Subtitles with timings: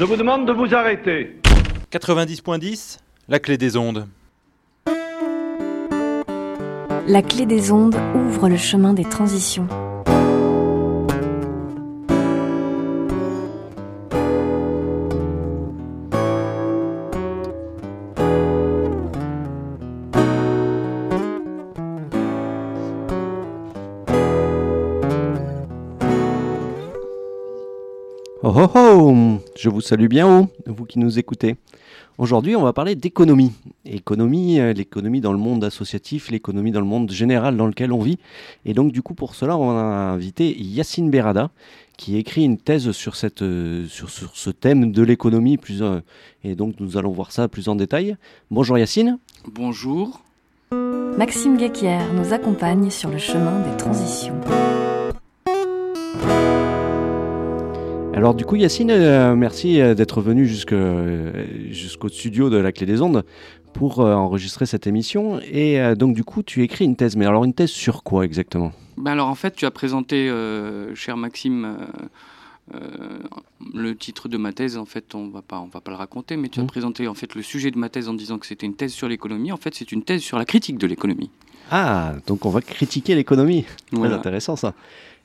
[0.00, 1.36] Je vous demande de vous arrêter.
[1.92, 4.08] 90.10, la clé des ondes.
[7.06, 9.68] La clé des ondes ouvre le chemin des transitions.
[29.60, 31.54] Je vous salue bien haut, vous qui nous écoutez.
[32.16, 33.52] Aujourd'hui, on va parler d'économie.
[33.84, 38.00] Économie, euh, l'économie dans le monde associatif, l'économie dans le monde général dans lequel on
[38.00, 38.18] vit.
[38.64, 41.50] Et donc, du coup, pour cela, on a invité Yacine Berada,
[41.98, 45.58] qui écrit une thèse sur, cette, euh, sur, sur ce thème de l'économie.
[45.58, 46.00] Plus, euh,
[46.42, 48.16] et donc, nous allons voir ça plus en détail.
[48.50, 49.18] Bonjour Yacine.
[49.46, 50.22] Bonjour.
[51.18, 54.40] Maxime Guéquière nous accompagne sur le chemin des transitions.
[58.20, 61.32] Alors du coup Yacine, euh, merci euh, d'être venu jusque, euh,
[61.70, 63.24] jusqu'au studio de la Clé des Ondes
[63.72, 65.40] pour euh, enregistrer cette émission.
[65.50, 68.26] Et euh, donc du coup tu écris une thèse, mais alors une thèse sur quoi
[68.26, 68.72] exactement?
[68.98, 70.30] Ben alors en fait, tu as présenté,
[70.94, 71.78] cher Maxime,
[73.74, 74.76] le titre de ma thèse.
[74.76, 76.68] En fait, on va pas, on va pas le raconter, mais tu as Mhm.
[76.68, 79.08] présenté en fait le sujet de ma thèse en disant que c'était une thèse sur
[79.08, 79.50] l'économie.
[79.52, 81.30] En fait, c'est une thèse sur la critique de l'économie.
[81.70, 83.62] Ah, donc on va critiquer l'économie.
[83.62, 84.16] Très Voilà.
[84.16, 84.74] intéressant ça.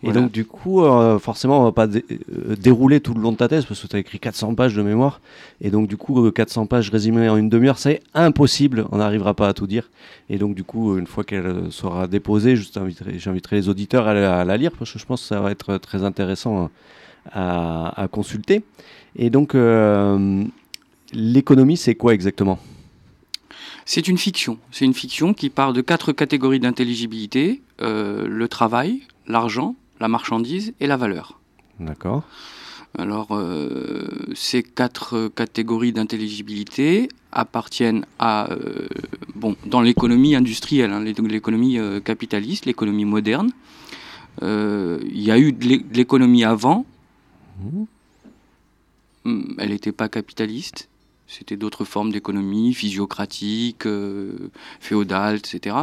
[0.07, 3.31] Et donc du coup, euh, forcément, on va pas dé- euh, dérouler tout le long
[3.31, 5.19] de ta thèse parce que tu as écrit 400 pages de mémoire.
[5.61, 8.85] Et donc du coup, euh, 400 pages résumées en une demi-heure, c'est impossible.
[8.91, 9.89] On n'arrivera pas à tout dire.
[10.29, 14.39] Et donc du coup, une fois qu'elle euh, sera déposée, j'inviterai les auditeurs à la,
[14.39, 16.69] à la lire parce que je pense que ça va être très intéressant
[17.31, 18.63] à, à consulter.
[19.15, 20.43] Et donc, euh,
[21.13, 22.59] l'économie, c'est quoi exactement?
[23.85, 24.57] C'est une fiction.
[24.71, 30.73] C'est une fiction qui part de quatre catégories d'intelligibilité euh, le travail, l'argent, la marchandise
[30.79, 31.39] et la valeur.
[31.79, 32.23] D'accord.
[32.97, 38.87] Alors, euh, ces quatre euh, catégories d'intelligibilité appartiennent à, euh,
[39.35, 43.51] bon, dans l'économie industrielle, hein, l'é- l'économie euh, capitaliste, l'économie moderne.
[44.41, 46.85] Il y a eu de l'é- de l'économie avant.
[47.61, 47.85] Mhm.
[49.25, 50.87] Hum, Elle n'était pas capitaliste.
[51.27, 53.85] C'était d'autres formes d'économie, physiocratique,
[54.79, 55.75] féodale, etc.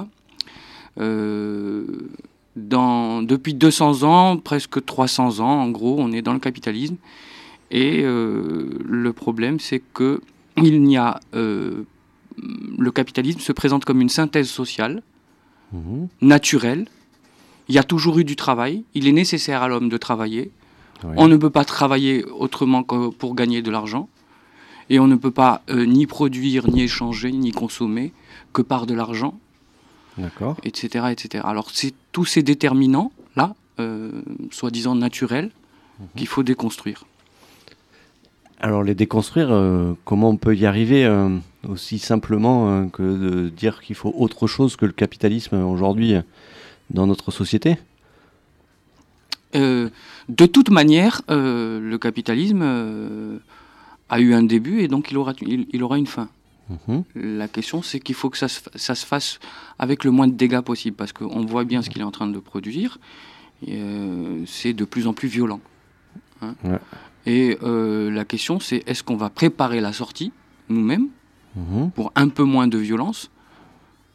[2.56, 6.96] Dans, depuis 200 ans, presque 300 ans, en gros, on est dans le capitalisme.
[7.70, 10.20] Et euh, le problème, c'est que
[10.58, 11.84] il n'y a euh,
[12.78, 15.02] le capitalisme se présente comme une synthèse sociale,
[15.72, 16.08] Mhm.
[16.20, 16.86] naturelle.
[17.68, 18.84] Il y a toujours eu du travail.
[18.94, 20.50] Il est nécessaire à l'homme de travailler.
[21.16, 24.08] On ne peut pas travailler autrement que pour gagner de l'argent.
[24.90, 28.12] Et on ne peut pas euh, ni produire, ni échanger, ni consommer
[28.52, 29.38] que par de l'argent
[30.18, 30.56] D'accord.
[30.64, 31.06] etc.
[31.10, 31.44] etc.
[31.46, 34.10] Alors c'est tous ces déterminants-là, euh,
[34.50, 35.50] soi-disant naturels,
[36.16, 37.04] qu'il faut déconstruire.
[38.60, 41.28] Alors les déconstruire, euh, comment on peut y arriver euh,
[41.68, 46.14] aussi simplement que de dire qu'il faut autre chose que le capitalisme aujourd'hui
[46.90, 47.78] dans notre société?
[49.54, 52.62] De toute manière, le capitalisme
[54.08, 56.28] a eu un début et donc il aura, il, il aura une fin.
[56.68, 57.04] Mhm.
[57.14, 59.38] La question, c'est qu'il faut que ça se, fa- ça se fasse
[59.78, 62.28] avec le moins de dégâts possible, parce qu'on voit bien ce qu'il est en train
[62.28, 62.98] de produire.
[63.68, 65.60] euh, c'est de plus en plus violent.
[66.40, 66.54] hein.
[66.64, 66.78] Ouais.
[67.26, 70.32] Et euh, la question, c'est est-ce qu'on va préparer la sortie,
[70.68, 71.08] nous-mêmes,
[71.54, 71.90] Mhm.
[71.92, 73.30] pour un peu moins de violence?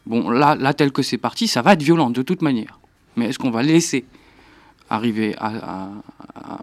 [0.05, 2.79] Bon, là, là tel que c'est parti, ça va être violent de toute manière.
[3.15, 4.05] Mais est-ce qu'on va laisser
[4.89, 5.91] arriver à, à-
[6.35, 6.61] à-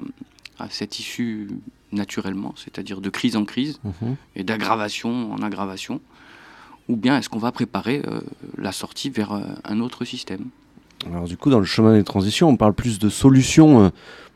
[0.58, 1.48] à cette issue
[1.94, 4.16] naturellement, c'est-à-dire de crise en crise Mhm.
[4.36, 6.00] et d'aggravation en aggravation
[6.90, 8.20] Ou bien est-ce qu'on va préparer euh,
[8.58, 10.44] la sortie vers euh, un autre système?
[11.06, 13.88] Alors du coup, dans le chemin des transitions, on parle plus de solutions euh,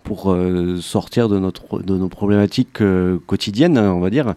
[0.02, 0.34] pour
[0.80, 2.78] sortir de, notre, de nos problématiques
[3.26, 4.34] quotidiennes, on va dire,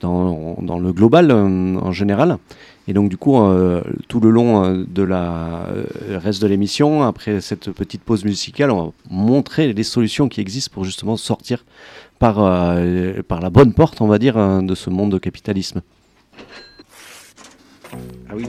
[0.00, 2.38] dans, dans le global en général.
[2.88, 5.84] Et donc du coup, euh, tout le long euh, de la euh,
[6.18, 10.72] reste de l'émission, après cette petite pause musicale, on va montrer les solutions qui existent
[10.72, 11.64] pour justement sortir
[12.18, 15.82] par, euh, par la bonne porte, on va dire, de ce monde de capitalisme.
[18.28, 18.46] Ah oui.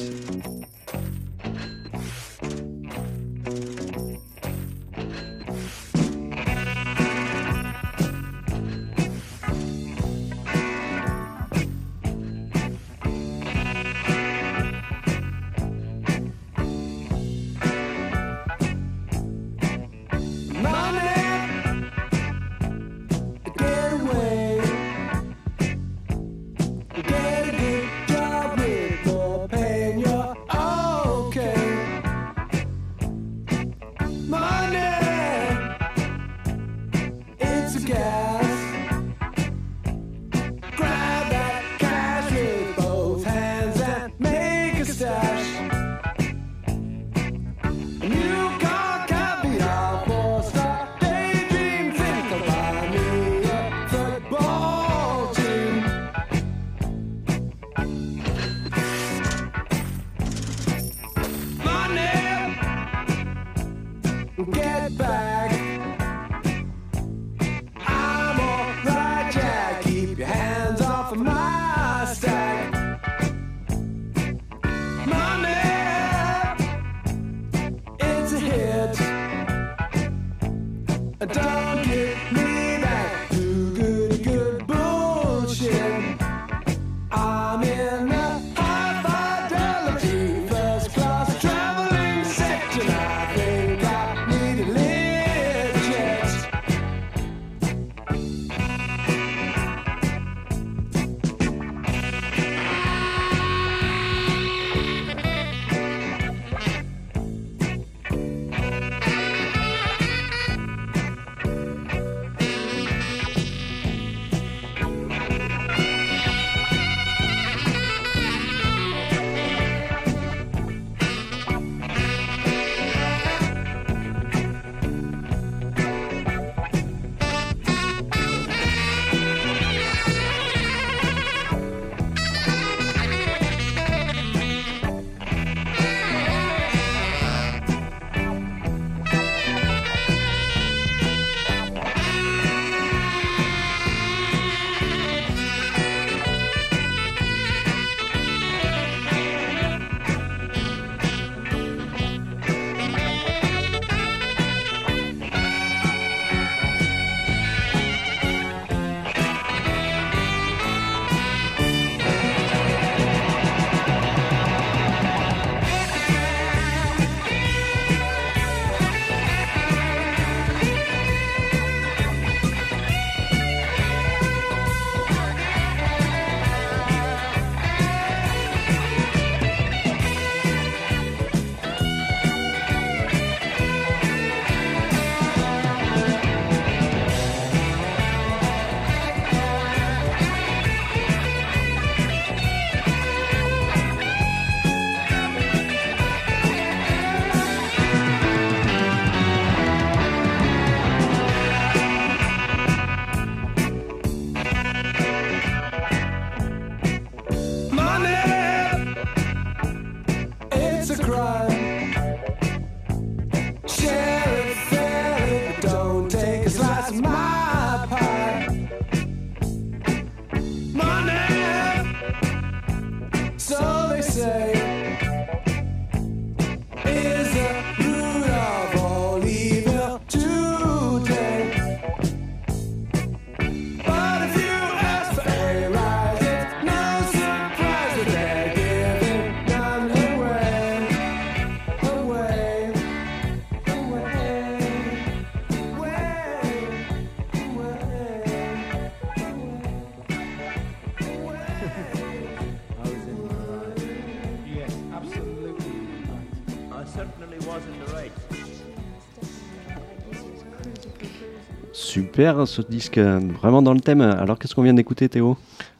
[262.21, 264.01] Super, ce disque euh, vraiment dans le thème.
[264.01, 265.37] Alors qu'est-ce qu'on vient d'écouter Théo?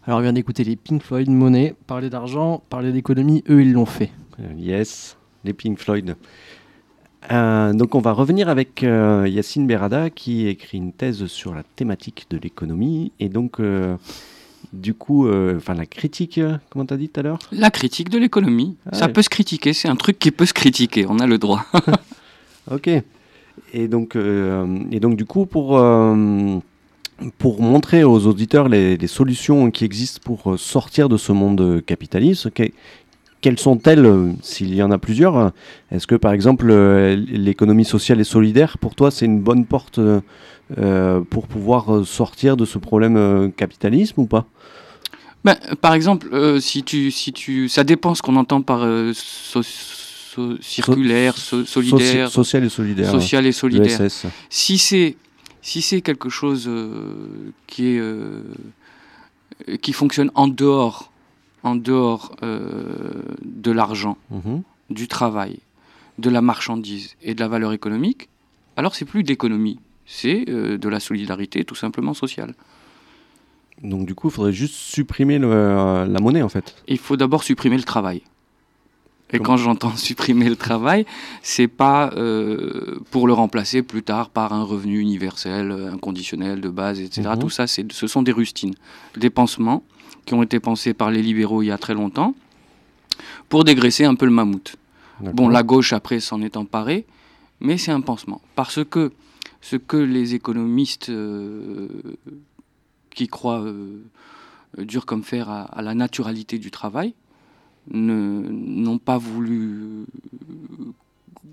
[0.08, 3.86] Alors on vient d'écouter les Pink Floyd, Money, parler d'argent, parler d'économie, eux ils l'ont
[3.86, 4.10] fait.
[4.40, 6.16] Euh, Yes, les Pink Floyd.
[7.32, 11.62] Euh, donc on va revenir avec euh, Yacine Berada qui écrit une thèse sur la
[11.62, 13.96] thématique de l'économie et donc euh,
[14.74, 16.40] du coup, euh, enfin la critique,
[16.72, 17.38] comment t'as dit tout à l'heure?
[17.52, 19.14] La critique de l'économie, Ah ça ouais.
[19.14, 21.66] peut se critiquer, c'est un truc qui peut se critiquer, on a le droit.
[22.72, 22.90] Ok.
[23.74, 26.58] Et donc, euh, et donc du coup, pour, euh,
[27.38, 32.51] pour montrer aux auditeurs les, solutions qui existent pour euh, sortir de ce monde capitaliste,
[32.51, 32.72] que-
[33.41, 35.51] quelles sont-elles, s'il y en a plusieurs?
[35.89, 40.00] Est-ce que par exemple l'économie sociale et solidaire, pour toi, c'est une bonne porte
[41.31, 44.46] pour pouvoir sortir de ce problème capitalisme ou pas?
[45.43, 46.29] Ben, par exemple,
[46.62, 49.63] si tu, si tu, ça dépend ce qu'on entend par so-
[50.34, 53.12] so- circulaire, so- solidaire, Soci- social et solidaire.
[53.12, 54.00] social et solidaire.
[54.50, 55.16] Si c'est
[55.62, 58.42] si c'est quelque chose euh, qui est euh,
[59.82, 61.12] qui fonctionne en dehors
[61.64, 64.64] en dehors euh, de l'argent, Mhm.
[64.90, 65.60] du travail,
[66.18, 68.30] de la marchandise et de la valeur économique,
[68.78, 70.46] alors c'est plus d'économie, c'est
[70.86, 72.56] de la solidarité tout simplement sociale.
[73.84, 76.68] Donc du coup, il faudrait juste supprimer le- la monnaie en fait.
[76.88, 78.22] Il faut d'abord supprimer le travail.
[79.34, 81.06] Et Comment quand j'entends supprimer le travail,
[81.42, 86.70] c'est pas euh, pour le remplacer plus tard par un revenu universel, euh, inconditionnel, de
[86.70, 87.30] base, etc.
[87.34, 87.40] Mhm.
[87.40, 88.76] Tout ça, ce sont des rustines,
[89.16, 89.84] des pansements
[90.26, 92.36] qui ont été pensés par les libéraux il y a très longtemps
[93.50, 94.76] pour dégraisser un peu le mammouth.
[95.34, 97.06] Bon, la gauche après s'en est emparée,
[97.60, 98.42] mais c'est un pansement.
[98.56, 99.12] Parce que
[99.62, 101.88] ce que les économistes euh,
[103.12, 104.02] qui croient euh,
[104.80, 107.14] dur comme fer à, à la naturalité du travail
[107.90, 110.06] n'ont pas voulu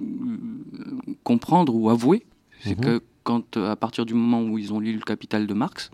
[0.00, 0.02] euh,
[1.24, 2.24] comprendre ou avouer,
[2.60, 2.84] c'est Mhm.
[2.84, 5.90] que quand, à partir du moment où ils ont lu le Capital de Marx,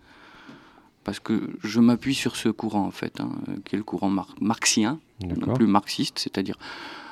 [1.05, 3.31] parce que je m'appuie sur ce courant en fait, hein,
[3.65, 6.57] qui est le courant mar- marxien, non plus marxiste, c'est-à-dire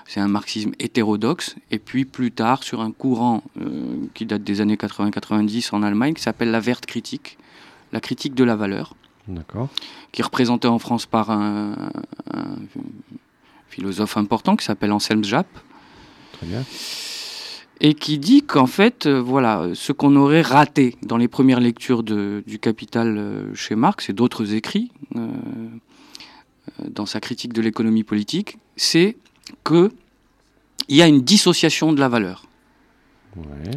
[0.07, 4.61] c'est un marxisme hétérodoxe, et puis plus tard sur un courant euh, qui date des
[4.61, 7.39] années 80-90 en Allemagne, qui s'appelle la verte critique,
[7.93, 8.95] la critique de la valeur,
[9.29, 9.69] D'accord.
[10.11, 11.91] qui est représentée en France par un,
[12.33, 12.57] un
[13.69, 15.47] philosophe important qui s'appelle Anselm Japp,
[16.33, 16.65] Très bien.
[17.81, 22.03] et qui dit qu'en fait, euh, voilà, ce qu'on aurait raté dans les premières lectures
[22.03, 25.29] de- du Capital euh, chez Marx et d'autres écrits euh,
[26.89, 29.17] dans sa critique de l'économie politique, c'est
[29.65, 29.91] que
[30.89, 32.47] il y a une dissociation de la valeur
[33.37, 33.71] Ouais.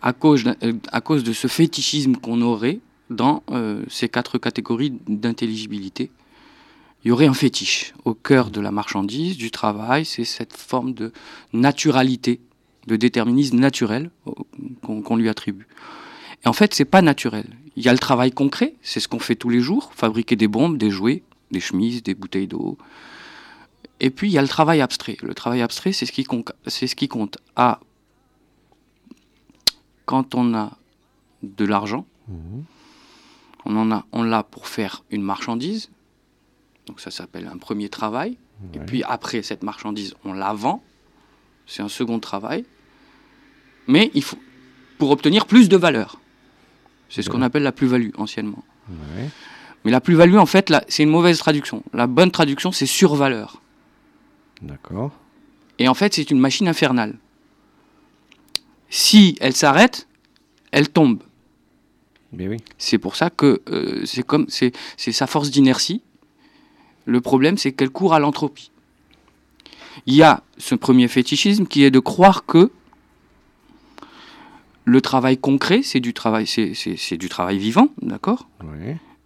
[0.00, 0.44] à cause,
[0.90, 2.80] à cause de ce fétichisme qu'on aurait
[3.10, 6.10] dans euh, ces quatre catégories d'intelligibilité.
[7.04, 10.94] Il y aurait un fétiche au cœur de la marchandise, du travail, c'est cette forme
[10.94, 11.12] de
[11.52, 12.40] naturalité,
[12.86, 14.46] de déterminisme naturel au-
[14.82, 15.66] qu'on lui attribue.
[16.44, 17.46] Et en fait, c'est pas naturel.
[17.76, 20.48] Il y a le travail concret, c'est ce qu'on fait tous les jours, fabriquer des
[20.48, 22.78] bombes, des jouets, des chemises, des bouteilles d'eau.
[24.00, 25.16] Et puis il y a le travail abstrait.
[25.22, 27.80] Le travail abstrait, c'est ce qui compte, à
[30.06, 30.76] quand on a
[31.42, 32.64] de l'argent, Mhm.
[33.64, 35.90] On en a, on l'a pour faire une marchandise.
[36.86, 38.36] Donc ça s'appelle un premier travail.
[38.74, 40.82] Et puis après cette marchandise, on la vend.
[41.66, 42.64] C'est un second travail.
[43.88, 44.38] Mais il faut
[44.98, 46.20] pour obtenir plus de valeur.
[47.08, 48.64] C'est ce qu'on appelle la plus-value anciennement.
[48.88, 49.28] Ouais.
[49.84, 51.82] Mais la plus-value, en fait, c'est une mauvaise traduction.
[51.92, 53.60] La bonne traduction, c'est survaleur.
[54.62, 55.12] D'accord.
[55.78, 57.16] Et en fait, c'est une machine infernale.
[58.88, 60.06] Si elle s'arrête,
[60.70, 61.22] elle tombe.
[62.38, 62.56] Oui.
[62.78, 66.02] C'est pour ça que euh, c'est comme c'est sa force d'inertie.
[67.04, 68.70] Le problème, c'est qu'elle court à l'entropie.
[70.06, 72.70] Il y a ce premier fétichisme qui est de croire que
[74.84, 78.48] le travail concret, c'est du travail, c'est, du travail vivant, d'accord,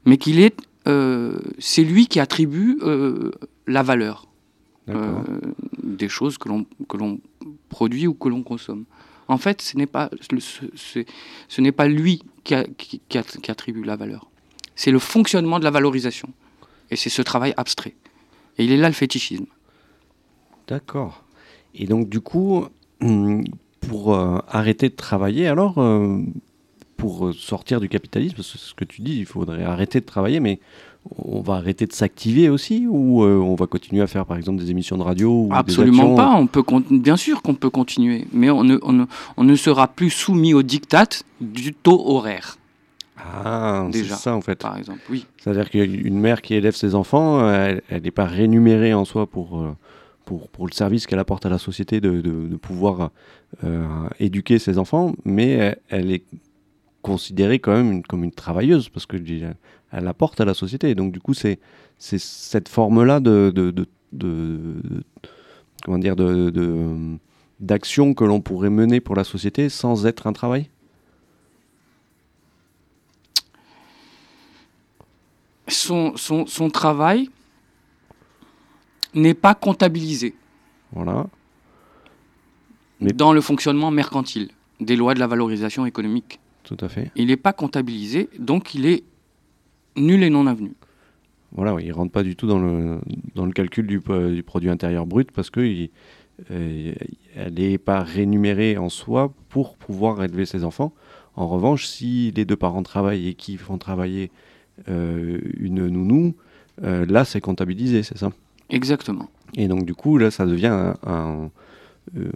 [0.04, 3.30] mais qu'il est, euh, c'est lui qui attribue euh,
[3.66, 4.26] la valeur
[5.82, 7.18] des choses que l'on que l'on
[7.68, 8.84] produit ou que l'on consomme.
[9.28, 9.76] En fait, ce
[11.60, 12.54] n'est pas lui qui,
[13.48, 14.30] attribue la valeur.
[14.74, 16.28] C'est le fonctionnement de la valorisation.
[16.90, 17.94] Et c'est ce travail abstrait.
[18.58, 19.46] Et il est là le fétichisme.
[20.68, 21.24] D'accord.
[21.74, 22.66] Et donc du coup,
[23.00, 23.44] hum,
[23.80, 26.20] pour euh, arrêter de travailler, alors, euh,
[26.96, 30.60] pour sortir du capitalisme, c'est ce que tu dis, il faudrait arrêter de travailler, mais
[31.16, 34.58] on va arrêter de s'activer aussi, ou euh, on va continuer à faire par exemple
[34.60, 36.34] des émissions de radio ou Absolument pas.
[36.36, 39.04] On peut bien sûr qu'on peut continuer, mais on ne, on ne-
[39.36, 41.08] on ne sera plus soumis au diktat
[41.40, 42.58] du taux horaire,
[43.16, 44.56] Ah, c'est ça en fait.
[44.58, 45.00] par exemple.
[45.10, 45.26] Oui.
[45.38, 49.60] C'est-à-dire qu'une mère qui élève ses enfants, euh, elle n'est pas rémunérée en soi pour,
[49.60, 49.74] euh,
[50.24, 53.10] pour, pour le service qu'elle apporte à la société de, de- de pouvoir
[53.64, 53.86] euh,
[54.18, 56.24] éduquer ses enfants, mais elle, est
[57.02, 59.16] considérée quand même une- comme une travailleuse parce que
[59.92, 60.90] elle apporte à la société.
[60.90, 61.58] Et donc du coup, c'est
[61.98, 65.02] cette forme-là de, de, de- de- de-
[65.84, 66.16] comment dire
[67.60, 70.68] d'action que l'on pourrait mener pour la société sans être un travail?
[75.68, 77.28] Son, son, son travail
[79.14, 80.34] n'est pas comptabilisé
[80.92, 81.26] Voilà.
[83.00, 84.50] Mais- dans le fonctionnement mercantile
[84.80, 86.38] des lois de la valorisation économique.
[86.62, 87.10] Tout à fait.
[87.16, 89.02] Il n'est pas comptabilisé, donc il est
[89.96, 90.72] nul et non avenu.
[91.52, 92.98] Voilà, oui, il rentre pas du tout dans le,
[93.34, 95.90] dans le calcul du, po- du produit intérieur brut parce que il-
[96.50, 96.92] euh,
[97.34, 100.92] elle n'est pas rémunérée en soi pour pouvoir élever ses enfants.
[101.34, 104.30] En revanche, si les deux parents travaillent et qu'ils font travailler
[104.90, 106.34] euh, une nounou,
[106.82, 108.32] euh, là c'est comptabilisé, c'est ça?
[108.68, 109.30] Exactement.
[109.54, 111.50] Et donc du coup, là, ça devient un- un,
[112.18, 112.30] euh,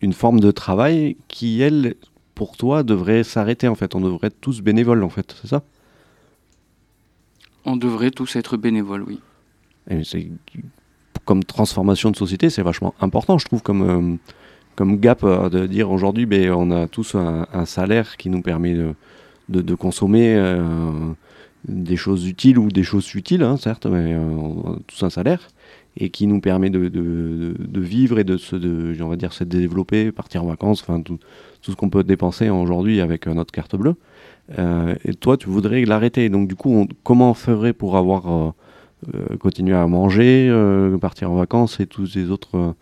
[0.00, 1.94] une forme de travail qui, elle,
[2.34, 3.94] pour toi, devrait s'arrêter en fait.
[3.94, 5.62] On devrait être tous bénévoles en fait, c'est ça?
[7.64, 9.20] On devrait tous être bénévoles, oui.
[11.24, 14.16] Comme transformation de société, c'est vachement important, je trouve, comme, euh,
[14.76, 18.74] comme gap euh, de dire aujourd'hui, ben, on a tous un, salaire qui nous permet
[19.48, 21.12] de, consommer euh,
[21.66, 25.48] des choses utiles ou des choses futiles, hein, certes, mais on a tous un salaire
[25.96, 30.82] et qui nous permet de, vivre et de se, dire, se développer, partir en vacances,
[30.82, 31.18] enfin tout,
[31.62, 33.96] ce qu'on peut dépenser aujourd'hui avec notre carte bleue.
[34.58, 36.28] Euh, et toi, tu voudrais l'arrêter.
[36.28, 38.50] Donc du coup, on- comment on ferait pour avoir euh,
[39.14, 42.74] euh, continuer à manger, euh, partir en vacances et tous ces autres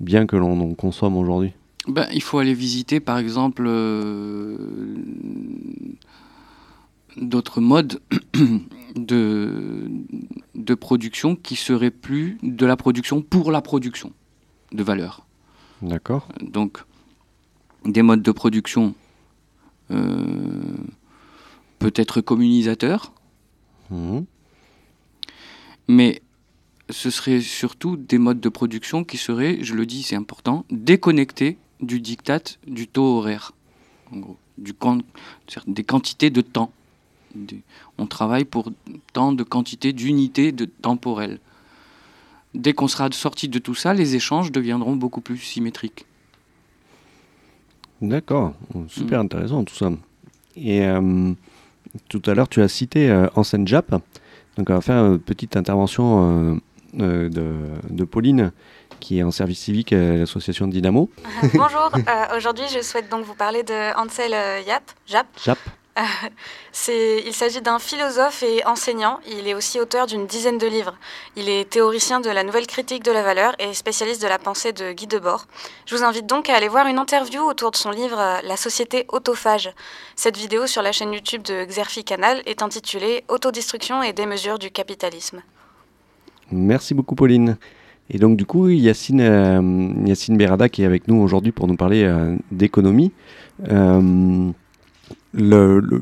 [0.00, 1.52] biens que l'on on consomme aujourd'hui?
[1.88, 3.66] Ben, il faut aller visiter, par exemple,
[7.16, 8.00] d'autres modes
[8.96, 9.88] de,
[10.54, 14.12] de production qui seraient plus de la production pour la production
[14.72, 15.26] de valeur.
[15.82, 16.78] D'accord Donc,
[17.84, 18.94] des modes de production
[19.90, 20.22] euh,
[21.80, 23.12] peut-être communisateurs,
[23.90, 24.24] Mhm.
[25.88, 26.22] mais
[26.90, 31.56] ce serait surtout des modes de production qui seraient, je le dis, c'est important, déconnectés
[31.80, 33.52] du diktat du taux horaire,
[34.12, 34.74] en gros, du
[35.66, 36.70] des quantités de temps.
[37.34, 37.62] Des-
[37.96, 38.70] on travaille pour
[39.12, 41.38] tant de quantités d'unités de temporelles.
[42.54, 46.04] Dès qu'on sera sorti de tout ça, les échanges deviendront beaucoup plus symétriques.
[48.02, 48.54] D'accord,
[48.88, 49.92] super intéressant tout ça.
[50.56, 51.32] Et euh,
[52.08, 53.90] tout à l'heure, tu as cité euh, Enseigne Jap.
[54.56, 56.54] Donc, on va faire une petite intervention euh,
[57.00, 57.54] euh, de,
[57.88, 58.52] de Pauline,
[58.98, 61.10] qui est en service civique à l'association Dynamo.
[61.54, 64.32] Bonjour, euh, aujourd'hui je souhaite donc vous parler de Ansel
[64.66, 65.26] Yap, Jap.
[65.44, 65.58] Jap
[66.88, 69.20] il s'agit d'un philosophe et enseignant.
[69.26, 70.96] Il est aussi auteur d'une dizaine de livres.
[71.36, 74.72] Il est théoricien de la nouvelle critique de la valeur et spécialiste de la pensée
[74.72, 75.46] de Guy Debord.
[75.86, 78.56] Je vous invite donc à aller voir une interview autour de son livre euh, La
[78.56, 79.70] société autophage.
[80.16, 84.70] Cette vidéo sur la chaîne YouTube de Xerfi Canal est intitulée Autodestruction et démesure du
[84.70, 85.42] capitalisme.
[86.50, 87.56] Merci beaucoup, Pauline.
[88.10, 92.02] Et donc, du coup, Yacine, euh, Berada qui est avec nous aujourd'hui pour nous parler
[92.02, 93.12] euh, d'économie.
[93.70, 94.50] Euh,
[95.32, 96.00] le, le,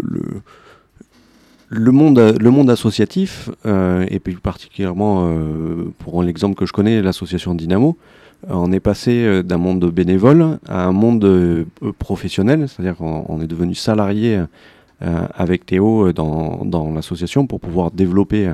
[1.69, 7.03] le- monde, le monde associatif, euh, et plus particulièrement euh, pour l'exemple que je connais,
[7.03, 7.97] l'association Dynamo,
[8.49, 11.67] euh, on est passé d'un monde bénévole à un monde
[11.99, 14.41] professionnel, c'est-à-dire qu'on on est devenu salarié
[15.01, 18.53] avec Théo dans, dans l'association pour pouvoir développer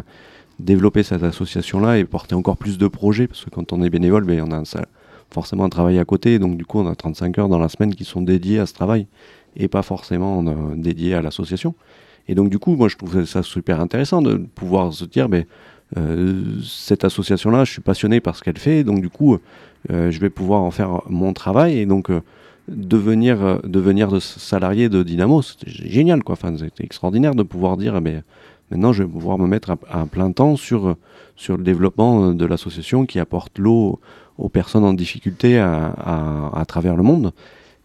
[0.60, 4.24] développer cette association-là et porter encore plus de projets, parce que quand on est bénévole,
[4.24, 4.84] ben, on a ça,
[5.30, 7.94] forcément un travail à côté, donc du coup on a 35 heures dans la semaine
[7.94, 9.06] qui sont dédiées à ce travail,
[9.56, 11.74] et pas forcément euh, dédiées à l'association.
[12.28, 15.44] Et donc du coup, moi je trouve ça super intéressant de pouvoir se dire, ben,
[15.96, 19.38] euh, cette association-là, je suis passionné par ce qu'elle fait, donc du coup,
[19.90, 22.10] euh, je vais pouvoir en faire mon travail, et donc
[22.68, 26.32] devenir, devenir de salarié de Dynamo, c'était génial, quoi.
[26.32, 28.22] Enfin, c'était extraordinaire de pouvoir dire, ben,
[28.70, 30.96] Maintenant, je vais pouvoir me mettre à, plein temps sur,
[31.36, 34.00] sur le développement de l'association qui apporte l'eau
[34.38, 35.92] aux personnes en difficulté à,
[36.52, 37.32] à travers le monde.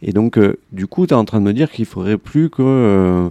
[0.01, 2.49] Et donc, euh, du coup, tu es en train de me dire qu'il faudrait plus
[2.49, 3.29] que euh,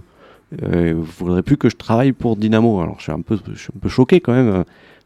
[0.63, 2.79] euh, faudrait plus que je travaille pour Dynamo.
[2.81, 4.63] Alors, je suis un peu, je suis un peu choqué quand même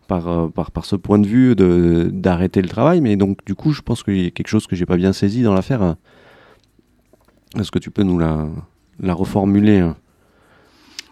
[0.07, 3.01] par, par, par ce point de vue d'arrêter le travail.
[3.01, 5.13] Mais donc, du coup, je pense qu'il y a quelque chose que j'ai pas bien
[5.13, 5.95] saisi dans l'affaire.
[7.57, 8.47] Est-ce que tu peux nous la,
[8.99, 9.95] la reformuler hein?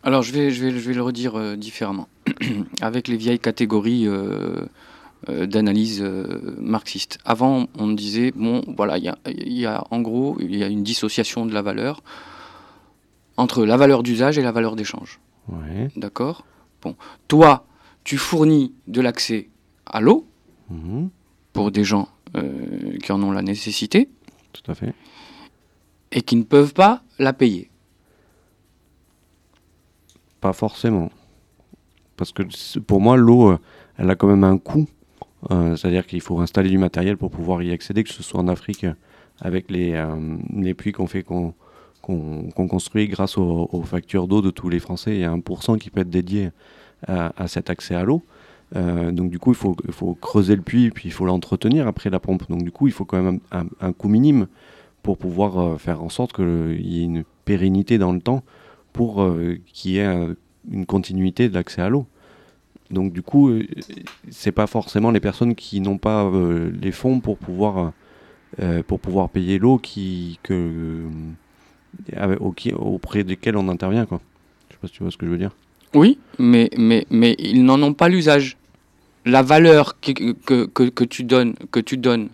[0.03, 2.07] Alors, je vais, je vais, je vais le redire différemment,
[2.81, 4.07] avec les vieilles catégories
[5.27, 7.19] d'analyse euh, marxiste.
[7.25, 10.63] Avant, on disait, bon, voilà, il y a, il y a, en gros, il y
[10.63, 12.01] a une dissociation de la valeur
[13.37, 15.19] entre la valeur d'usage et la valeur d'échange.
[15.47, 15.89] Ouais.
[15.95, 16.45] D'accord?
[16.81, 16.95] Bon.
[17.27, 17.65] Toi,
[18.03, 19.49] tu fournis de l'accès
[19.85, 20.25] à l'eau
[20.69, 21.09] Mhm.
[21.53, 22.07] pour des gens
[22.37, 24.09] euh, qui en ont la nécessité
[24.53, 24.93] Tout à fait.
[26.13, 27.69] et qui ne peuvent pas la payer.
[30.39, 31.11] Pas forcément.
[32.17, 32.43] Parce que
[32.79, 33.59] pour moi, l'eau, euh,
[33.97, 34.87] elle a quand même un coût.
[35.49, 38.47] Euh, C'est-à-dire qu'il faut installer du matériel pour pouvoir y accéder, que ce soit en
[38.47, 38.85] Afrique
[39.39, 41.53] avec les, euh, puits qu'on fait, qu'on
[42.53, 45.15] construit grâce aux, factures d'eau de tous les Français.
[45.15, 46.51] Il y a 1% qui peut être dédié
[47.07, 48.21] à, cet accès à l'eau.
[48.75, 52.19] Euh, donc du coup, il faut, creuser le puits, puis il faut l'entretenir après la
[52.19, 52.47] pompe.
[52.49, 54.47] Donc du coup, il faut quand même un, coût minime
[55.01, 58.43] pour pouvoir faire en sorte qu'il y ait une pérennité dans le temps
[58.93, 59.27] pour
[59.65, 60.27] qu'il y ait
[60.69, 62.05] une continuité de l'accès à l'eau.
[62.91, 63.65] Donc du coup, euh,
[64.29, 67.93] c'est pas forcément les personnes qui n'ont pas euh, les fonds pour pouvoir
[68.61, 71.03] euh, pour pouvoir payer l'eau qui que
[72.17, 74.21] euh, au- auprès desquelles on intervient quoi.
[74.69, 75.51] Je sais pas si tu vois ce que je veux dire.
[75.93, 78.57] Oui, mais, mais, mais ils n'en ont pas l'usage.
[79.25, 82.29] La valeur que, que, que, que tu donnes, que tu donnes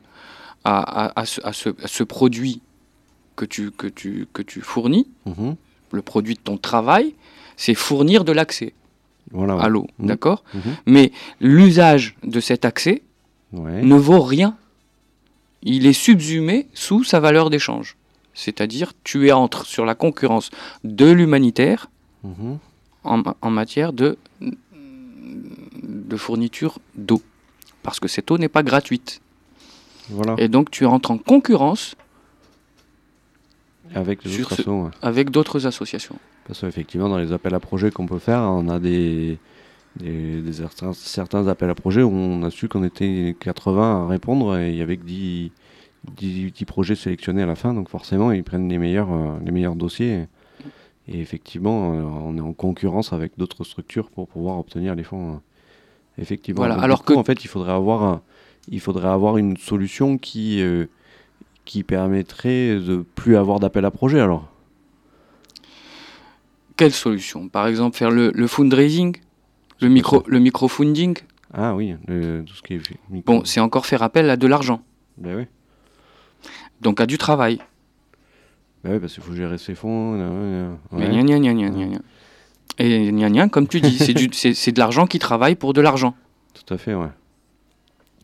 [0.63, 2.61] à, à, à ce, à ce- à ce produit
[3.35, 5.55] que tu, que, tu, que tu fournis, Mhm.
[5.91, 7.13] le produit de ton travail,
[7.57, 8.73] c'est fournir de l'accès
[9.31, 9.55] Voilà.
[9.57, 9.63] ouais.
[9.63, 9.87] à l'eau.
[9.99, 10.07] Mhm.
[10.07, 10.61] D'accord Mhm.
[10.85, 11.11] Mais
[11.41, 13.01] l'usage de cet accès
[13.53, 13.81] Ouais.
[13.81, 14.55] ne vaut rien.
[15.63, 17.97] Il est subsumé sous sa valeur d'échange.
[18.33, 20.49] C'est-à-dire, tu entres sur la concurrence
[20.83, 21.89] de l'humanitaire
[22.23, 22.57] Mhm.
[23.03, 24.17] en, ma- en matière de,
[25.83, 27.21] de fourniture d'eau.
[27.83, 29.21] Parce que cette eau n'est pas gratuite.
[30.09, 30.35] Voilà.
[30.37, 31.95] Et donc tu entres en concurrence
[35.01, 36.17] ce- avec d'autres associations.
[36.47, 39.38] Parce qu'effectivement, dans les appels à projets qu'on peut faire, on a des,
[39.97, 44.07] des, des certains, certains appels à projets où on a su qu'on était 80 à
[44.07, 45.51] répondre et il y avait que 10,
[46.15, 47.73] 10, 10 projets sélectionnés à la fin.
[47.73, 50.25] Donc forcément, ils prennent les meilleurs, euh, les meilleurs dossiers.
[51.10, 55.33] Et, effectivement, euh, on est en concurrence avec d'autres structures pour pouvoir obtenir les fonds.
[55.33, 55.38] euh.
[56.21, 56.60] Effectivement.
[56.62, 58.21] Voilà, Donc, alors coup, que- en fait, il faudrait avoir,
[58.69, 60.86] il faudrait avoir une solution qui, euh,
[61.65, 64.49] qui permettrait de plus avoir d'appels à projets alors.
[66.77, 67.49] Quelle solution?
[67.49, 69.17] Par exemple, faire le, le fundraising,
[69.81, 71.17] le micro, le microfunding?
[71.53, 74.47] Ah oui, le- tout ce qui est micro- Bon, c'est encore faire appel à de
[74.47, 74.81] l'argent,
[75.17, 75.43] Ben oui.
[76.81, 77.57] donc à du travail.
[78.83, 80.13] Bah oui, parce qu'il faut gérer ses fonds.
[80.91, 81.97] ouais, Mais gna gna gna.
[82.79, 86.15] Et gna gna, comme tu dis, c'est de l'argent qui travaille pour de l'argent.
[86.53, 87.07] Tout à fait, ouais.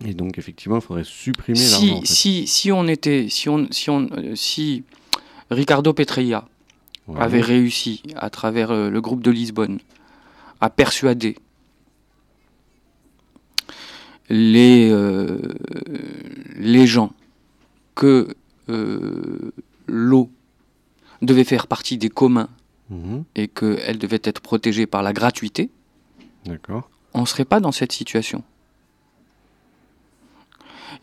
[0.06, 1.98] Et donc, effectivement, il faudrait supprimer Si, l'argent.
[1.98, 2.06] en fait.
[2.08, 4.84] si, si on était, si on, si on, euh, si
[5.50, 6.46] Ricardo Petreia
[7.08, 7.20] Ouais.
[7.20, 9.80] avait réussi, à travers euh, le groupe de Lisbonne,
[10.62, 11.36] à persuader
[14.30, 15.38] les, euh,
[16.56, 17.12] les gens
[17.96, 18.30] que
[18.70, 19.52] euh,
[19.88, 20.30] l'eau
[21.22, 22.50] devait faire partie des communs
[22.90, 25.70] Mhm, et qu'elle devait être protégée par la gratuité,
[27.14, 28.44] on ne serait pas dans cette situation.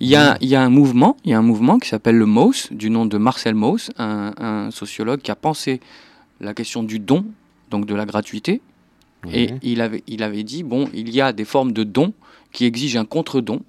[0.01, 2.17] Il y, a, il y a un mouvement, il y a un mouvement qui s'appelle
[2.17, 5.81] le MOS, du nom de Marcel Mauss, un, un sociologue qui a pensé
[6.41, 7.27] la question du don,
[7.71, 8.63] donc de la gratuité,
[9.35, 12.15] et il avait, il avait dit, bon, il y a des formes de dons
[12.53, 13.61] qui exigent un contre-don,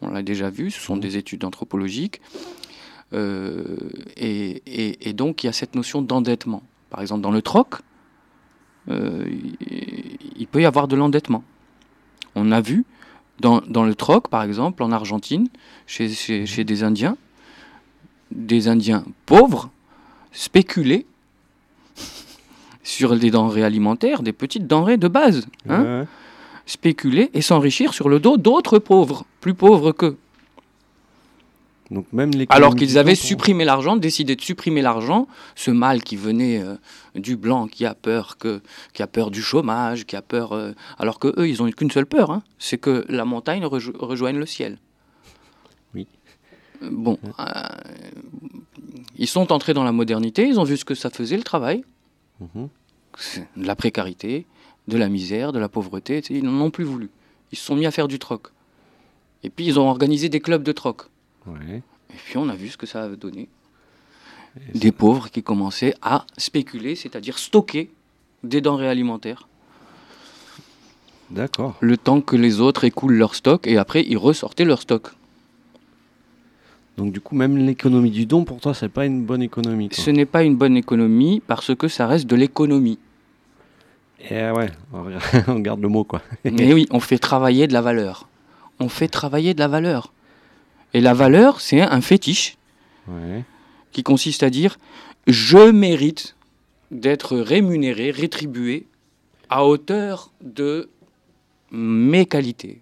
[0.00, 2.20] on l'a déjà vu, ce sont des études anthropologiques,
[3.12, 3.64] euh,
[4.16, 6.62] et, et- et donc il y a cette notion d'endettement.
[6.90, 7.74] Par exemple, dans le troc,
[8.88, 11.42] euh, il- il peut y avoir de l'endettement.
[12.36, 12.84] On a vu
[13.40, 15.48] dans, dans le troc, par exemple, en Argentine,
[15.86, 17.16] chez, chez, chez des Indiens,
[18.30, 19.70] des Indiens pauvres
[20.32, 21.06] spéculer
[22.84, 25.46] sur des denrées alimentaires, des petites denrées de base.
[25.68, 26.06] hein, ouais.
[26.66, 30.16] spéculer et s'enrichir sur le dos d'autres pauvres, plus pauvres qu'eux.
[31.90, 35.26] Donc, même les Alors qu'ils avaient supprimé l'argent, décidé de supprimer l'argent,
[35.56, 36.76] ce mal qui venait euh,
[37.16, 38.60] du blanc, qui a peur que,
[38.92, 41.90] qui a peur du chômage, qui a peur, euh, alors que eux, ils ont qu'une
[41.90, 44.78] seule peur, hein, c'est que la montagne rejo- rejoigne le ciel.
[45.94, 46.06] Oui.
[46.82, 47.44] Euh, Bon, euh,
[49.18, 51.82] ils sont entrés dans la modernité, ils ont vu ce que ça faisait le travail,
[52.40, 52.68] Mhm.
[53.18, 54.46] C'est de la précarité,
[54.88, 57.10] de la misère, de la pauvreté, ils n'en ont plus voulu.
[57.52, 58.46] Ils se sont mis à faire du troc.
[59.42, 61.02] Et puis ils ont organisé des clubs de troc.
[61.52, 61.82] Ouais.
[62.12, 63.48] Et puis on a vu ce que ça a donné.
[64.74, 67.90] Et Des pauvres qui commençaient à spéculer, c'est-à-dire stocker
[68.42, 69.48] des denrées alimentaires,
[71.30, 71.76] D'accord.
[71.80, 75.10] le temps que les autres écoulent leur stock, et après ils ressortaient leur stock.
[76.96, 79.88] Donc, du coup, même l'économie du don, pour toi, c'est pas une bonne économie.
[79.88, 79.96] quoi.
[80.04, 82.98] Ce n'est pas une bonne économie parce que ça reste de l'économie.
[84.28, 84.70] Eh ouais,
[85.48, 86.20] on garde le mot, quoi.
[86.44, 88.28] Mais oui, on fait travailler de la valeur.
[88.80, 90.12] On fait travailler de la valeur.
[90.94, 92.56] Et la valeur, c'est un fétiche
[93.08, 93.44] Ouais.
[93.92, 94.78] qui consiste à dire
[95.26, 96.36] je mérite
[96.90, 98.86] d'être rémunéré, rétribué
[99.48, 100.88] à hauteur de
[101.72, 102.80] mes qualités.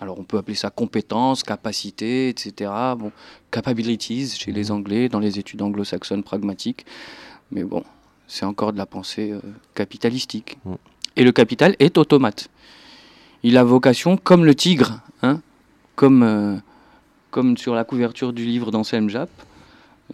[0.00, 2.70] Alors on peut appeler ça compétences, capacités, etc.
[2.98, 3.12] Bon,
[3.50, 6.86] capabilities chez les Anglais, dans les études anglo-saxonnes pragmatiques.
[7.50, 7.84] Mais bon,
[8.26, 9.40] c'est encore de la pensée euh,
[9.74, 10.58] capitalistique.
[10.64, 10.74] Mm.
[11.16, 12.48] Et le capital est automate.
[13.42, 15.40] Il a vocation, comme le tigre, hein,
[15.96, 16.56] comme, euh,
[17.30, 19.30] comme sur la couverture du livre d'Anselme Jap,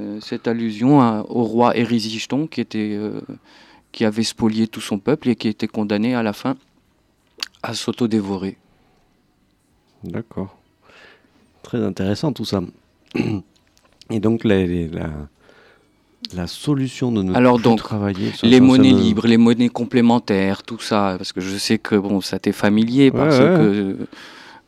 [0.01, 3.21] euh, cette allusion à- au roi Érysichthon qui, était, euh,
[3.93, 6.57] qui avait spolié tout son peuple et qui était condamné à la fin
[7.63, 8.57] à s'auto-dévorer.
[10.05, 10.57] D'accord.
[11.63, 12.61] Très intéressant tout ça.
[14.11, 15.11] Et donc la, la,
[16.35, 21.15] la solution de ne Alors donc, travailler les monnaies libres, les monnaies complémentaires, tout ça,
[21.19, 23.47] parce que je sais que bon, ça t'est familier Ouais, parce ouais.
[23.47, 23.97] que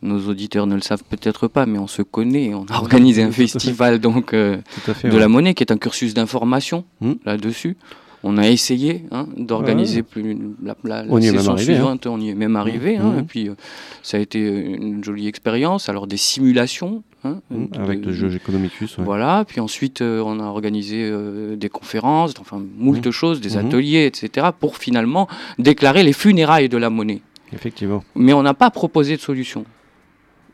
[0.02, 2.54] nos auditeurs ne le savent peut-être pas, mais on se connaît.
[2.54, 4.58] On a organisé un festival donc euh,
[4.94, 5.08] fait.
[5.08, 5.20] de ouais.
[5.20, 7.14] la monnaie qui est un cursus d'information Hmm.
[7.24, 7.76] là-dessus.
[8.24, 11.72] On a essayé hein, d'organiser plus la, la- la On y est même session arrivé,
[11.74, 11.76] hein.
[11.76, 12.06] suivante.
[12.08, 12.96] On y est même arrivé.
[12.96, 13.18] hein, Mhm.
[13.20, 13.54] et puis euh,
[14.02, 15.88] ça a été une jolie expérience.
[15.88, 18.98] Alors des simulations hein, de- Avec le jeu Economicus.
[18.98, 19.04] ouais.
[19.04, 21.08] voilà, puis ensuite euh, on a organisé
[21.56, 25.28] des conférences, enfin moult choses, des ateliers, etc., pour finalement
[25.60, 27.20] déclarer les funérailles de la monnaie.
[27.52, 28.02] Effectivement.
[28.16, 29.64] Mais on n'a pas proposé de solution.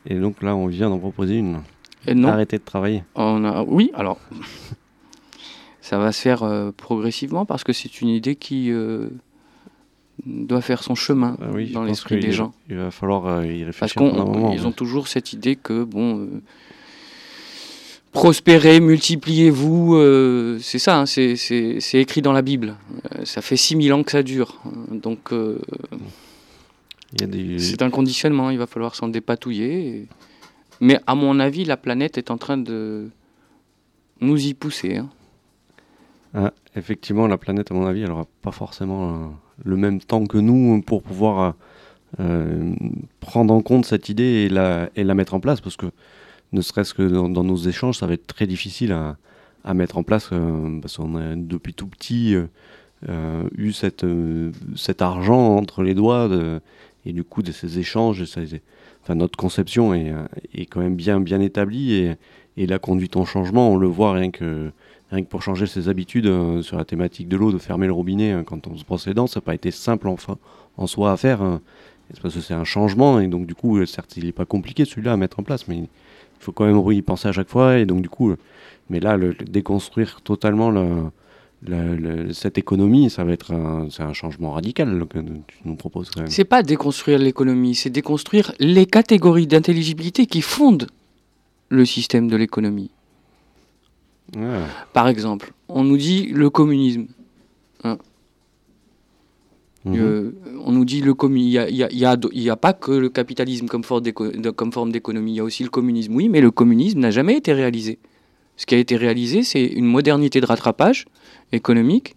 [0.06, 1.60] Et donc là, on vient d'en proposer une.
[2.06, 3.02] Et non, Arrêter de travailler.
[3.14, 4.18] on a, oui, alors
[5.80, 9.08] ça va se faire euh, progressivement parce que c'est une idée qui euh,
[10.26, 12.52] doit faire son chemin Ah oui, dans l'esprit des gens.
[12.68, 14.50] Il va falloir euh, y Parce réfléchir moment.
[14.50, 14.66] qu'ils ouais.
[14.66, 16.28] ont toujours cette idée que, bon,
[18.12, 21.34] prospérez, multipliez-vous, euh, c'est ça, hein, c'est-
[21.94, 22.76] écrit dans la Bible.
[23.16, 24.60] Euh, ça fait 6000 ans que ça dure.
[24.90, 25.58] Donc, euh,
[27.14, 27.59] des...
[27.59, 29.88] c'est un conditionnement, il va falloir s'en dépatouiller.
[29.88, 30.09] et-
[30.81, 33.09] Mais à mon avis, la planète est en train de
[34.20, 34.96] nous y pousser.
[34.96, 35.09] hein.
[36.35, 39.27] Ah, effectivement, la planète, à mon avis, elle n'aura pas forcément euh,
[39.64, 41.55] le même temps que nous pour pouvoir
[42.20, 42.74] euh,
[43.20, 45.61] prendre en compte cette idée et la, et la mettre en place.
[45.61, 45.87] Parce que,
[46.53, 49.16] ne serait-ce que dans, dans nos échanges, ça va être très difficile à,
[49.64, 50.31] à mettre en place.
[50.33, 52.46] euh, parce qu'on a depuis tout petit euh,
[53.09, 56.27] euh, eu cette, euh, cet argent entre les doigts.
[56.29, 56.61] de-
[57.06, 58.24] et du coup, de ces échanges,
[59.02, 61.94] enfin, notre conception est, euh, est quand même bien, bien établie.
[61.94, 62.16] Et,
[62.56, 64.70] la conduite en changement, on le voit rien que
[65.28, 68.42] pour changer ses habitudes euh, sur la thématique de l'eau, de fermer le robinet euh,
[68.42, 70.38] quand on se brosse les dents, ça n'a pas été simple enfin,
[70.76, 71.60] en soi à faire.
[72.12, 74.84] c'est parce que c'est un changement et donc du coup, certes, il n'est pas compliqué
[74.84, 75.88] celui-là à mettre en place, mais il
[76.40, 78.34] faut quand même y penser à chaque fois et donc du coup,
[78.88, 81.10] mais là, le déconstruire totalement le-
[81.66, 85.77] le- le- cette économie, ça va être un, c'est un changement radical que tu nous
[85.77, 86.31] proposes quand même.
[86.31, 90.87] C'est pas déconstruire l'économie, c'est déconstruire les catégories d'intelligibilité qui fondent
[91.70, 92.90] le système de l'économie.
[94.37, 94.61] Ouais.
[94.92, 97.07] Par exemple, on nous dit le communisme.
[97.85, 97.96] Mhm.
[99.98, 100.31] Euh,
[100.64, 101.48] on nous dit le communisme.
[101.48, 103.11] Il n'y a, il y a- il y a- il y a pas que le
[103.11, 104.03] capitalisme comme forme
[104.92, 106.14] d'économie, il y a aussi le communisme.
[106.14, 107.98] Oui, mais le communisme n'a jamais été réalisé.
[108.56, 111.06] Ce qui a été réalisé, c'est une modernité de rattrapage
[111.52, 112.16] économique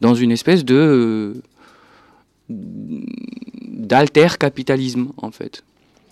[0.00, 1.34] dans une espèce de euh,
[3.62, 5.64] d'alter-capitalisme, en fait.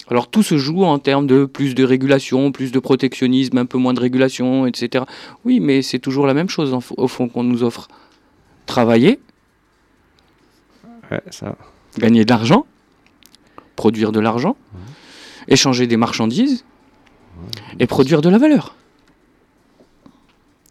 [0.09, 3.79] Alors tout se joue en termes de plus de régulation, plus de protectionnisme, un peu
[3.79, 5.05] moins de régulation, etc.
[5.45, 7.89] Oui, mais c'est toujours la même chose au fond qu'on nous offre.
[8.67, 9.21] Travailler,
[11.11, 11.55] Ouais, ça.
[11.99, 12.65] gagner de l'argent,
[13.77, 14.57] produire de l'argent,
[15.49, 16.65] échanger des marchandises
[17.79, 18.75] et produire de la valeur.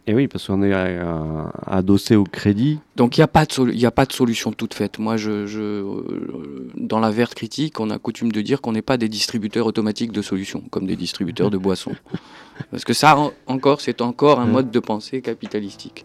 [0.06, 2.78] Et oui, parce qu'on est euh, adossé au crédit.
[2.96, 4.98] Donc il n'y a, pas de a pas de solution toute faite.
[4.98, 8.82] Moi, je, je, euh, dans la verte critique, on a coutume de dire qu'on n'est
[8.82, 11.94] pas des distributeurs automatiques de solutions, comme des distributeurs de boissons.
[12.70, 14.52] Parce que ça, en- encore, c'est encore un Ouais.
[14.52, 16.04] mode de pensée capitalistique.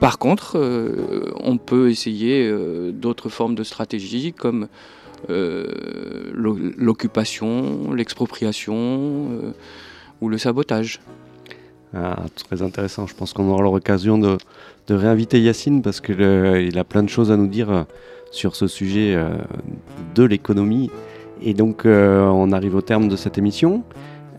[0.00, 2.52] Par contre, euh, on peut essayer
[2.92, 4.68] d'autres formes de stratégies comme
[5.30, 9.52] l'o- l'occupation, l'expropriation
[10.20, 11.00] ou le sabotage.
[11.96, 12.16] Ah,
[12.48, 13.06] très intéressant.
[13.06, 14.36] Je pense qu'on aura l'occasion de,
[14.88, 17.84] réinviter Yacine parce qu'il a plein de choses à nous dire euh,
[18.30, 19.36] sur ce sujet euh,
[20.14, 20.90] de l'économie.
[21.40, 23.84] Et donc, euh, on arrive au terme de cette émission.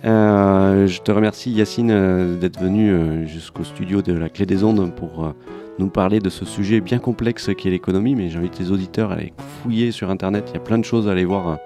[0.03, 5.33] Je te remercie, Yacine, d'être venu jusqu'au studio de la Clé des Ondes pour
[5.79, 8.13] nous parler de ce sujet bien complexe qui est l'économie.
[8.13, 10.45] Mais j'invite les auditeurs à aller fouiller sur Internet.
[10.49, 11.57] Il y a plein de choses à aller voir,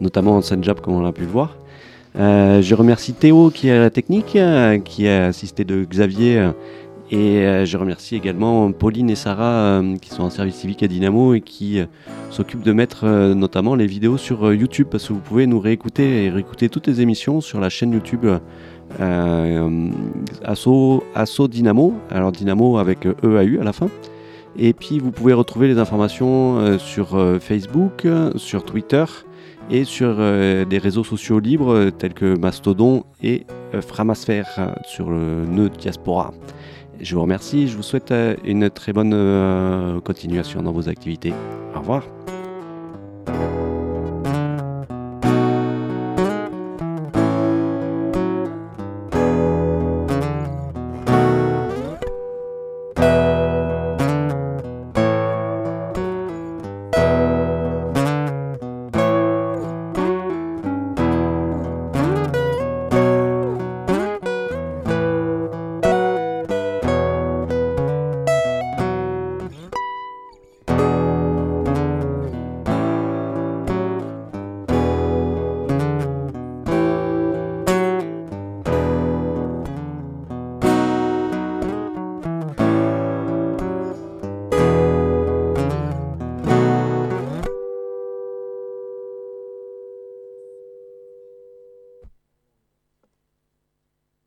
[0.00, 1.56] notamment en Senjab, comme on a pu voir.
[2.16, 6.38] Euh, je remercie Théo qui est à la technique, euh, qui a assisté de Xavier.
[6.38, 6.52] euh,
[7.10, 11.42] et je remercie également Pauline et Sarah qui sont en service civique à Dynamo et
[11.42, 11.80] qui
[12.30, 16.30] s'occupent de mettre notamment les vidéos sur YouTube parce que vous pouvez nous réécouter et
[16.30, 18.26] réécouter toutes les émissions sur la chaîne YouTube
[18.98, 23.88] Asso, Asso Dynamo, alors Dynamo avec EAU à la fin.
[24.58, 29.04] Et puis vous pouvez retrouver les informations sur Facebook, sur Twitter
[29.70, 35.10] et sur euh, des réseaux sociaux libres euh, tels que Mastodon et euh, Framasphère sur
[35.10, 36.32] le nœud Diaspora.
[37.00, 41.32] Je vous remercie, je vous souhaite une très bonne continuation dans vos activités.
[41.74, 42.04] Au revoir.